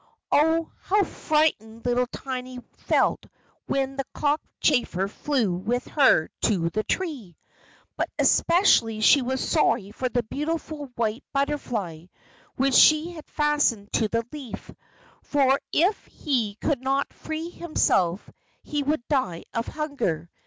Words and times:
Oh, 0.31 0.71
how 0.81 1.03
frightened 1.03 1.85
little 1.85 2.07
Tiny 2.07 2.57
felt 2.75 3.27
when 3.67 3.97
the 3.97 4.03
cockchafer 4.15 5.07
flew 5.07 5.53
with 5.53 5.85
her 5.89 6.27
to 6.41 6.71
the 6.71 6.83
tree! 6.83 7.37
But 7.97 8.09
especially 8.17 8.95
was 8.95 9.05
she 9.05 9.37
sorry 9.37 9.91
for 9.91 10.09
the 10.09 10.23
beautiful 10.23 10.87
white 10.95 11.23
butterfly 11.33 12.05
which 12.55 12.73
she 12.73 13.11
had 13.11 13.27
fastened 13.27 13.93
to 13.93 14.07
the 14.07 14.25
leaf, 14.31 14.71
for 15.21 15.61
if 15.71 16.03
he 16.05 16.55
could 16.55 16.81
not 16.81 17.13
free 17.13 17.51
himself 17.51 18.27
he 18.63 18.81
would 18.81 19.07
die 19.07 19.43
of 19.53 19.67
hunger. 19.67 20.31